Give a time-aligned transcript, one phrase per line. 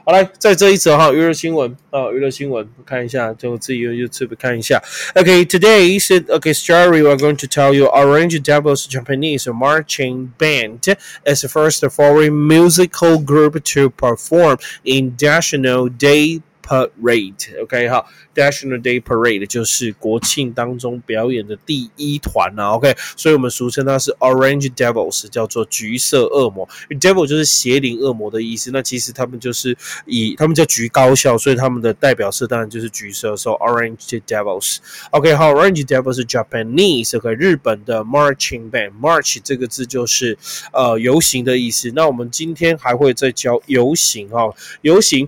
[0.09, 4.79] 好来，在这一则哈娱乐新闻啊，娱乐新闻看一下，就自己用 YouTube 看一下。
[5.15, 11.41] Okay, today is okay story we're going to tell you Orange Devils Japanese marching band is
[11.41, 24.12] the first foreign musical group to perform in National Day Parade，OK，、okay, 好，National Day Parade 就是国庆当中表演的第一团啊，OK，所以我们俗称它是
[24.20, 26.70] Orange Devils，叫做橘色恶魔。
[26.90, 29.76] Devil 就是邪灵恶魔的意思，那其实他们就是
[30.06, 34.78] 以他们叫橘高校，所以他们的代表色当然就是橘色，所以 Orange Devils。
[35.10, 40.38] OK，好，Orange Devils 是 Japanese，OK，日本的 marching band，march 这个字就是
[40.72, 41.92] 呃游行的意思。
[41.96, 45.28] 那我们今天还会再教游行哈，游行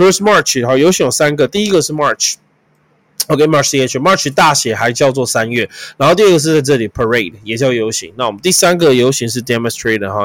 [0.00, 0.78] First march 哈。
[0.78, 5.68] 游行有三个，第一个是 March，OK，March C H，March 大写还叫做三月，
[5.98, 10.24] 然后第二个是在这里 Parade 也叫游行，那我们第三个游行是 Demonstrate 哈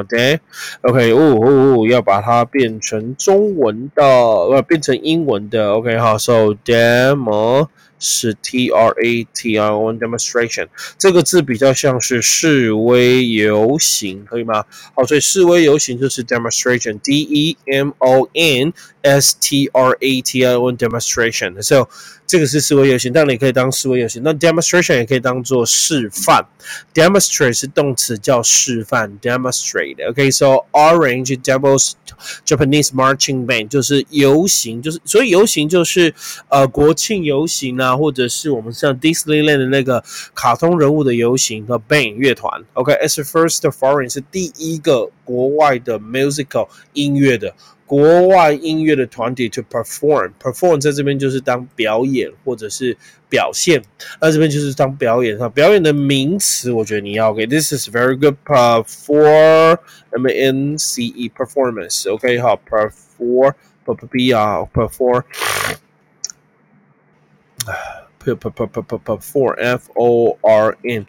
[0.84, 7.68] ，OK，哦哦哦，要把它变成中文的，呃，变成英文的，OK 好，So Demo。
[8.06, 10.68] 是 T R A T R O N demonstration
[10.98, 14.64] 这个字比较像是示威游行，可以吗？
[14.94, 18.72] 好，所以示威游行就是 demonstration D E M O N
[19.02, 21.62] S T R A T I O N demonstration。
[21.62, 21.86] 所以
[22.28, 24.22] 这个是示威游行，但你可以当示威游行。
[24.24, 26.46] 那 demonstration 也可以当做示范。
[26.94, 30.10] demonstrate 是动词，叫示范 demonstrate。
[30.10, 31.92] OK，so Orange Devils
[32.46, 36.14] Japanese Marching Band 就是游行，就是所以游行就是
[36.50, 42.63] 呃国庆游行啊，或者是我们像 Disneyland 的那个卡通人物的游行和 band 乐团。
[42.73, 47.53] OK，as first foreign 是第一个国外的 musical 音乐的。
[47.88, 52.97] 国外音乐的团体 to perform，perform 在这边就是当表演或者是
[53.29, 53.79] 表现，
[54.19, 55.47] 那这边就是当表演哈。
[55.50, 59.77] 表演的名词，我觉得你要给 this is very good perform
[60.09, 63.53] M A N C E performance，OK 哈，perform
[63.85, 65.22] p p p 啊，perform
[68.34, 71.06] p p p p p perform F O R N。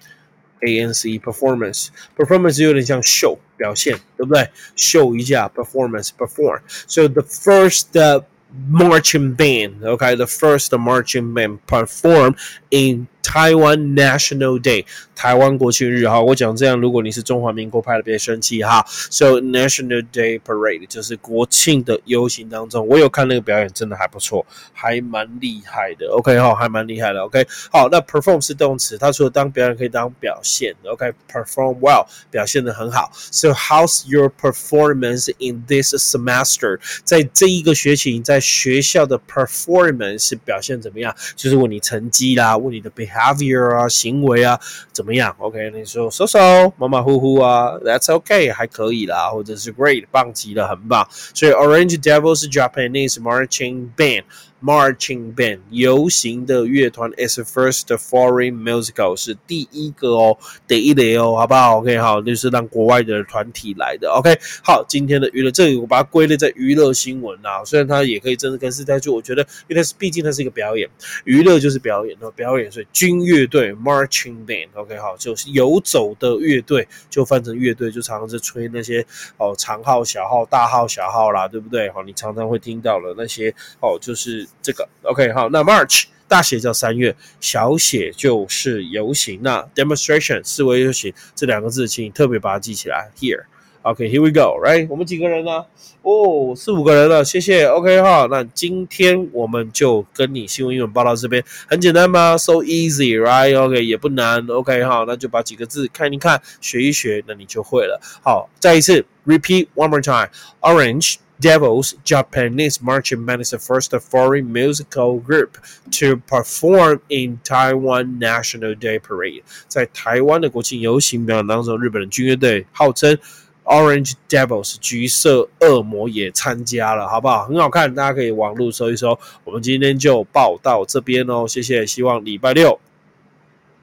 [0.66, 4.48] A N C performance performance 有点像秀表现，对不对？
[4.74, 6.60] 秀一下 performance perform.
[6.88, 8.22] So the first uh,
[8.70, 12.36] marching band, okay, the first marching band perform
[12.70, 14.84] in Taiwan National Day，
[15.16, 18.86] 台湾国庆日哈，我讲这样，如果你是中华民国派的，别生气哈。
[18.86, 26.06] So National Day Parade 就是国庆的游行当中，我有看那个表演，真的还不错，还蛮厉害的。
[26.12, 27.20] OK 哈，还蛮厉害的。
[27.24, 30.72] OK，好，那 perform 是动词，它除了当表演，可以当表现。
[30.84, 33.10] OK，perform well，表现的很好。
[33.12, 36.78] So how's your performance in this semester？
[37.02, 41.12] 在这一个学期，你在学校的 performance 是表现怎么样？
[41.34, 43.15] 就是问你成绩啦，问你的 behavior。
[43.15, 44.59] behavior 啊，行为啊，
[44.91, 45.35] 怎么样？
[45.39, 51.07] OK，你说 so so 马马虎虎啊，That's OK，还可以啦，或者是 Great，棒极了，很棒。
[51.11, 54.23] 所以 Orange Devils Japanese Marching Band。
[54.66, 60.36] Marching band 游行的乐团 is first foreign musical 是第一个哦，
[60.66, 64.10] 第一类哦，好不好？OK，好，就是让国外的团体来的。
[64.10, 70.90] OK，好，今天的娱乐这里我把它归类在娱乐新闻啊，虽然它也可以真的跟时代做，我觉得因为它是毕竟它是一个表演，
[71.24, 81.88] 娱乐就是表演的表演，所以军乐队 Marching band，OK，好，就是游走的乐队，就翻成乐队，就常常是吹那些哦长号、小号、大号、小号啦，对不对？
[81.90, 84.44] 好，你常常会听到了那些哦，就是。
[84.62, 89.40] 这个 OK 好，那 March 大写叫三月，小写就是游行。
[89.42, 93.10] 那 demonstration 示威游行这两个字，请你特别把它记起来。
[93.18, 93.44] Here
[93.82, 95.64] OK here we go right，我们几个人呢？
[96.02, 97.66] 哦，四五个人了，谢谢。
[97.66, 104.44] OK 哈，那今天我们就跟你新闻英文报到这边，很简单吗？So easy right？OK 也不难。
[104.48, 108.00] OK 哈，那就把几个字看一看，学一学，那你就会了。
[108.24, 115.58] 好，再一次 repeat one more time，Orange Devils Japanese marching band is the first foreign musical group
[115.92, 119.42] to perform in Taiwan National Day Parade。
[119.68, 123.18] 在台湾的国庆游行表演当中，日本的军乐队号称
[123.64, 127.44] Orange Devils 橘色恶魔也参加了，好不好？
[127.46, 129.18] 很好看，大家可以网络搜一搜。
[129.44, 131.84] 我们今天就报到这边哦，谢谢。
[131.84, 132.80] 希望礼拜六。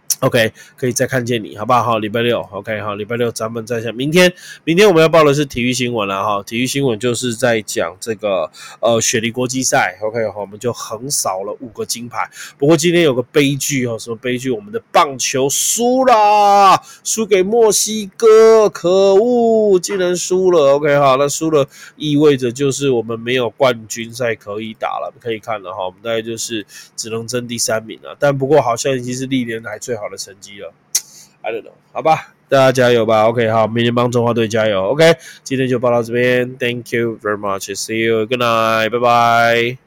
[0.24, 1.84] OK，可以再看见你，好不好？
[1.84, 3.92] 好，礼拜六，OK，好，礼拜六咱们再下。
[3.92, 4.32] 明天，
[4.64, 6.42] 明天我们要报的是体育新闻了哈。
[6.44, 12.30] 体育新闻就是在讲这个呃雪梨国际赛，OK，好，我们就横扫了五个金牌。
[12.58, 14.50] 不过今天有个悲剧哦，什么悲剧？
[14.50, 20.76] 我们的棒球输了，输给墨西哥，可恶，竟然输了。
[20.76, 21.68] OK，好，那输了
[21.98, 25.86] 意味着就是我们没有冠军赛可以打了，可以看了哈。
[25.86, 26.66] 我们大概就是
[26.96, 28.16] 只能争第三名了。
[28.18, 30.10] 但不过好像已经是历年来最好好。
[30.10, 30.72] 的成绩了
[31.42, 39.78] ，I don't know，好吧，大家加油吧，OK，好，明天帮中华队加油，OK，今天就报到这边，Thank you very much，See you，Good night，拜拜。